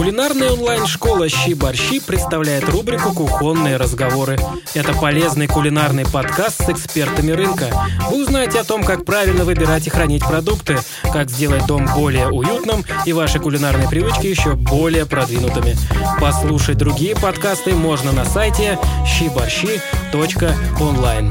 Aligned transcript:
Кулинарная 0.00 0.52
онлайн-школа 0.52 1.28
«Щи-борщи» 1.28 2.00
представляет 2.00 2.66
рубрику 2.70 3.12
«Кухонные 3.12 3.76
разговоры». 3.76 4.38
Это 4.74 4.98
полезный 4.98 5.46
кулинарный 5.46 6.06
подкаст 6.10 6.64
с 6.64 6.70
экспертами 6.70 7.32
рынка. 7.32 7.66
Вы 8.10 8.22
узнаете 8.22 8.60
о 8.60 8.64
том, 8.64 8.82
как 8.82 9.04
правильно 9.04 9.44
выбирать 9.44 9.86
и 9.86 9.90
хранить 9.90 10.24
продукты, 10.24 10.78
как 11.12 11.28
сделать 11.28 11.66
дом 11.66 11.84
более 11.94 12.30
уютным 12.30 12.82
и 13.04 13.12
ваши 13.12 13.40
кулинарные 13.40 13.90
привычки 13.90 14.26
еще 14.26 14.54
более 14.54 15.04
продвинутыми. 15.04 15.76
Послушать 16.18 16.78
другие 16.78 17.14
подкасты 17.14 17.74
можно 17.74 18.12
на 18.12 18.24
сайте 18.24 18.78
щиборщи.онлайн. 19.04 21.30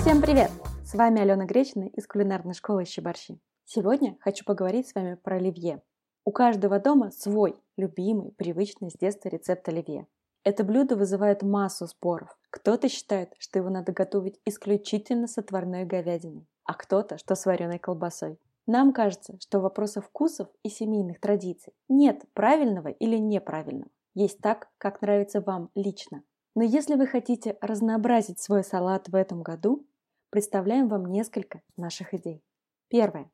Всем 0.00 0.20
привет! 0.20 0.50
С 0.84 0.94
вами 0.94 1.20
Алена 1.20 1.44
Гречина 1.44 1.84
из 1.84 2.04
кулинарной 2.08 2.54
школы 2.54 2.84
«Щиборщи». 2.84 3.38
Сегодня 3.64 4.16
хочу 4.22 4.44
поговорить 4.44 4.88
с 4.88 4.94
вами 4.96 5.14
про 5.14 5.36
оливье. 5.36 5.80
У 6.28 6.30
каждого 6.30 6.78
дома 6.78 7.10
свой, 7.10 7.56
любимый, 7.78 8.32
привычный 8.32 8.90
с 8.90 8.98
детства 8.98 9.30
рецепт 9.30 9.66
оливье. 9.66 10.06
Это 10.44 10.62
блюдо 10.62 10.94
вызывает 10.94 11.42
массу 11.42 11.86
споров. 11.86 12.36
Кто-то 12.50 12.90
считает, 12.90 13.32
что 13.38 13.58
его 13.58 13.70
надо 13.70 13.92
готовить 13.92 14.38
исключительно 14.44 15.26
с 15.26 15.38
отварной 15.38 15.86
говядиной, 15.86 16.46
а 16.64 16.74
кто-то, 16.74 17.16
что 17.16 17.34
с 17.34 17.46
вареной 17.46 17.78
колбасой. 17.78 18.38
Нам 18.66 18.92
кажется, 18.92 19.38
что 19.40 19.60
вопросов 19.60 20.04
вкусов 20.04 20.48
и 20.62 20.68
семейных 20.68 21.18
традиций 21.18 21.72
нет 21.88 22.26
правильного 22.34 22.88
или 22.88 23.16
неправильного. 23.16 23.90
Есть 24.12 24.40
так, 24.40 24.68
как 24.76 25.00
нравится 25.00 25.40
вам 25.40 25.70
лично. 25.74 26.24
Но 26.54 26.62
если 26.62 26.96
вы 26.96 27.06
хотите 27.06 27.56
разнообразить 27.62 28.38
свой 28.38 28.64
салат 28.64 29.08
в 29.08 29.14
этом 29.14 29.42
году, 29.42 29.86
представляем 30.28 30.88
вам 30.88 31.06
несколько 31.06 31.62
наших 31.78 32.12
идей. 32.12 32.44
Первое. 32.88 33.30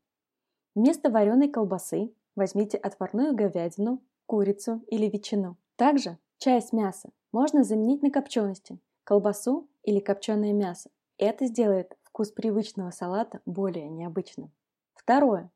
Вместо 0.77 1.11
вареной 1.11 1.49
колбасы 1.49 2.15
Возьмите 2.37 2.77
отварную 2.77 3.35
говядину, 3.35 4.03
курицу 4.27 4.83
или 4.89 5.07
ветчину. 5.09 5.57
Также 5.77 6.19
часть 6.39 6.73
мяса 6.73 7.11
можно 7.33 7.63
заменить 7.63 8.03
на 8.03 8.11
копчености, 8.11 8.79
колбасу 9.05 9.69
или 9.83 10.01
копченое 10.01 10.53
мясо. 10.53 10.91
Это 11.19 11.47
сделает 11.47 11.97
вкус 12.03 12.33
привычного 12.33 12.91
салата 12.91 13.41
более 13.47 13.89
необычным. 13.89 14.51
Второе. 14.95 15.51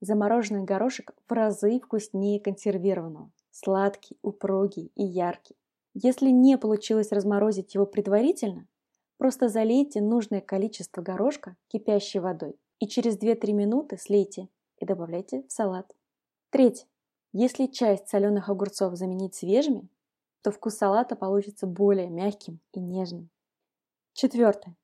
Замороженный 0.00 0.64
горошек 0.64 1.12
в 1.28 1.32
разы 1.32 1.80
вкуснее 1.80 2.40
консервированного. 2.40 3.30
Сладкий, 3.50 4.18
упругий 4.22 4.92
и 4.94 5.04
яркий. 5.04 5.56
Если 5.94 6.30
не 6.30 6.56
получилось 6.56 7.12
разморозить 7.12 7.74
его 7.74 7.84
предварительно, 7.84 8.66
просто 9.18 9.48
залейте 9.48 10.00
нужное 10.00 10.40
количество 10.40 11.02
горошка 11.02 11.56
кипящей 11.68 12.20
водой 12.20 12.56
и 12.78 12.86
через 12.86 13.18
2-3 13.18 13.52
минуты 13.52 13.98
слейте 13.98 14.48
и 14.78 14.86
добавляйте 14.86 15.44
в 15.48 15.52
салат. 15.52 15.92
Третье. 16.52 16.86
Если 17.32 17.64
часть 17.64 18.10
соленых 18.10 18.50
огурцов 18.50 18.94
заменить 18.94 19.34
свежими, 19.34 19.88
то 20.42 20.50
вкус 20.50 20.74
салата 20.76 21.16
получится 21.16 21.66
более 21.66 22.10
мягким 22.10 22.60
и 22.74 22.80
нежным. 22.80 23.30
Четвертое. 24.12 24.76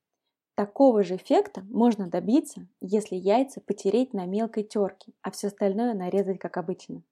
Такого 0.55 1.05
же 1.05 1.17
эффекта 1.17 1.61
можно 1.69 2.09
добиться, 2.09 2.67
если 2.81 3.17
яйца 3.17 3.61
потереть 3.61 4.15
на 4.15 4.25
мелкой 4.25 4.63
терке, 4.63 5.13
а 5.21 5.31
все 5.31 5.49
остальное 5.49 5.93
нарезать 5.93 6.39
как 6.39 6.57
обычно. 6.57 7.03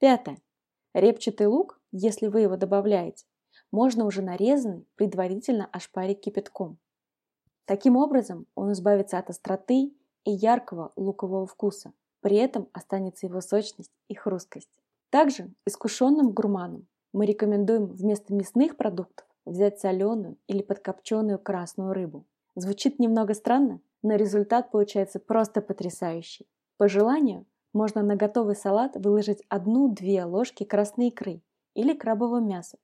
Пятое. 0.00 0.42
Репчатый 0.92 1.46
лук, 1.46 1.80
если 1.92 2.26
вы 2.26 2.40
его 2.40 2.56
добавляете, 2.56 3.26
можно 3.70 4.04
уже 4.04 4.22
нарезанный 4.22 4.88
предварительно 4.96 5.66
ошпарить 5.66 6.20
кипятком. 6.20 6.78
Таким 7.64 7.96
образом 7.96 8.48
он 8.56 8.72
избавится 8.72 9.18
от 9.18 9.30
остроты 9.30 9.94
и 10.24 10.32
яркого 10.32 10.92
лукового 10.96 11.46
вкуса. 11.46 11.92
При 12.20 12.36
этом 12.36 12.68
останется 12.72 13.26
его 13.26 13.40
сочность 13.40 13.92
и 14.08 14.14
хрусткость. 14.14 14.70
Также 15.10 15.52
искушенным 15.66 16.32
гурманам 16.32 16.86
мы 17.12 17.26
рекомендуем 17.26 17.86
вместо 17.86 18.34
мясных 18.34 18.76
продуктов 18.76 19.26
взять 19.44 19.80
соленую 19.80 20.36
или 20.46 20.62
подкопченую 20.62 21.38
красную 21.38 21.92
рыбу. 21.92 22.26
Звучит 22.54 22.98
немного 22.98 23.34
странно, 23.34 23.80
но 24.02 24.14
результат 24.14 24.70
получается 24.70 25.18
просто 25.18 25.60
потрясающий. 25.60 26.46
По 26.76 26.88
желанию 26.88 27.46
можно 27.72 28.02
на 28.02 28.16
готовый 28.16 28.54
салат 28.54 28.96
выложить 28.96 29.42
одну-две 29.48 30.24
ложки 30.24 30.64
красной 30.64 31.08
икры 31.08 31.42
или 31.74 31.94
крабового 31.94 32.40
мяса, 32.40 32.78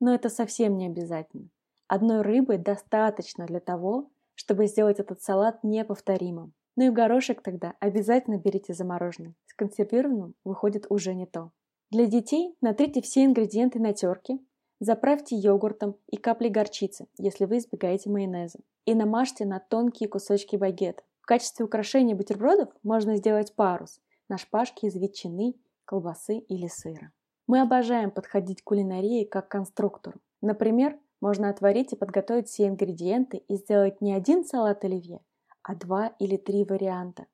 но 0.00 0.14
это 0.14 0.28
совсем 0.28 0.76
не 0.76 0.86
обязательно. 0.86 1.48
Одной 1.88 2.22
рыбы 2.22 2.58
достаточно 2.58 3.46
для 3.46 3.60
того, 3.60 4.10
чтобы 4.34 4.66
сделать 4.66 5.00
этот 5.00 5.20
салат 5.22 5.62
неповторимым. 5.62 6.52
Ну 6.76 6.86
и 6.86 6.90
горошек 6.90 7.42
тогда 7.42 7.74
обязательно 7.80 8.38
берите 8.38 8.74
замороженный. 8.74 9.34
С 9.46 9.54
консервированным 9.54 10.34
выходит 10.44 10.86
уже 10.88 11.14
не 11.14 11.26
то. 11.26 11.50
Для 11.90 12.06
детей 12.06 12.56
натрите 12.60 13.02
все 13.02 13.24
ингредиенты 13.24 13.80
на 13.80 13.92
терке, 13.92 14.38
заправьте 14.78 15.36
йогуртом 15.36 15.96
и 16.06 16.16
каплей 16.16 16.50
горчицы, 16.50 17.08
если 17.18 17.44
вы 17.44 17.58
избегаете 17.58 18.10
майонеза, 18.10 18.60
и 18.84 18.94
намажьте 18.94 19.44
на 19.44 19.58
тонкие 19.58 20.08
кусочки 20.08 20.56
багета. 20.56 21.02
В 21.20 21.26
качестве 21.26 21.64
украшения 21.64 22.14
бутербродов 22.14 22.70
можно 22.82 23.16
сделать 23.16 23.54
парус 23.54 24.00
на 24.28 24.38
шпажке 24.38 24.86
из 24.86 24.94
ветчины, 24.94 25.56
колбасы 25.84 26.38
или 26.38 26.68
сыра. 26.68 27.12
Мы 27.46 27.60
обожаем 27.60 28.12
подходить 28.12 28.62
к 28.62 28.64
кулинарии 28.64 29.24
как 29.24 29.48
к 29.48 29.50
конструктору. 29.50 30.20
Например, 30.40 30.96
можно 31.20 31.50
отварить 31.50 31.92
и 31.92 31.96
подготовить 31.96 32.48
все 32.48 32.68
ингредиенты 32.68 33.38
и 33.38 33.56
сделать 33.56 34.00
не 34.00 34.14
один 34.14 34.44
салат 34.44 34.84
оливье, 34.84 35.20
а 35.62 35.74
два 35.74 36.08
или 36.18 36.36
три 36.36 36.64
варианта. 36.64 37.26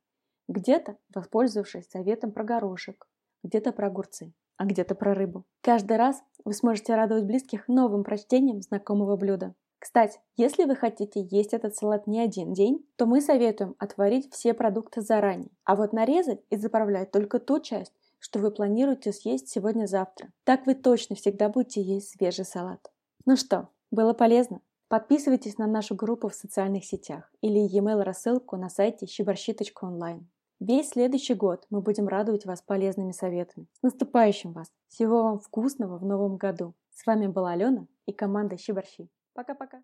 Где-то 0.48 0.96
воспользовавшись 1.14 1.88
советом 1.88 2.32
про 2.32 2.44
горошек, 2.44 3.08
где-то 3.42 3.72
про 3.72 3.88
огурцы, 3.88 4.32
а 4.56 4.64
где-то 4.64 4.94
про 4.94 5.14
рыбу. 5.14 5.44
Каждый 5.60 5.96
раз 5.96 6.22
вы 6.44 6.52
сможете 6.52 6.94
радовать 6.94 7.24
близких 7.24 7.68
новым 7.68 8.04
прочтением 8.04 8.62
знакомого 8.62 9.16
блюда. 9.16 9.54
Кстати, 9.78 10.20
если 10.36 10.64
вы 10.64 10.74
хотите 10.74 11.26
есть 11.30 11.52
этот 11.52 11.76
салат 11.76 12.06
не 12.06 12.20
один 12.20 12.52
день, 12.52 12.84
то 12.96 13.06
мы 13.06 13.20
советуем 13.20 13.74
отварить 13.78 14.32
все 14.32 14.54
продукты 14.54 15.00
заранее, 15.02 15.50
а 15.64 15.76
вот 15.76 15.92
нарезать 15.92 16.40
и 16.50 16.56
заправлять 16.56 17.10
только 17.10 17.38
ту 17.38 17.60
часть, 17.60 17.92
что 18.18 18.38
вы 18.38 18.50
планируете 18.50 19.12
съесть 19.12 19.48
сегодня-завтра. 19.48 20.32
Так 20.44 20.66
вы 20.66 20.74
точно 20.74 21.14
всегда 21.14 21.48
будете 21.48 21.82
есть 21.82 22.10
свежий 22.10 22.44
салат. 22.44 22.90
Ну 23.26 23.36
что, 23.36 23.68
было 23.90 24.14
полезно? 24.14 24.60
Подписывайтесь 24.88 25.58
на 25.58 25.66
нашу 25.66 25.96
группу 25.96 26.28
в 26.28 26.34
социальных 26.34 26.84
сетях 26.84 27.28
или 27.40 27.58
e-mail 27.58 28.02
рассылку 28.02 28.56
на 28.56 28.68
сайте 28.68 29.06
щеборщи.онлайн. 29.06 30.28
Весь 30.60 30.90
следующий 30.90 31.34
год 31.34 31.66
мы 31.70 31.80
будем 31.80 32.06
радовать 32.06 32.46
вас 32.46 32.62
полезными 32.62 33.10
советами. 33.10 33.66
С 33.72 33.82
наступающим 33.82 34.52
вас! 34.52 34.68
Всего 34.88 35.24
вам 35.24 35.40
вкусного 35.40 35.98
в 35.98 36.04
новом 36.04 36.36
году! 36.36 36.74
С 36.92 37.04
вами 37.04 37.26
была 37.26 37.50
Алена 37.50 37.86
и 38.06 38.12
команда 38.12 38.56
Щеборщи. 38.56 39.10
Пока-пока! 39.34 39.82